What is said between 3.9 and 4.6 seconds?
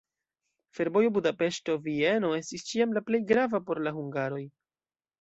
hungaroj.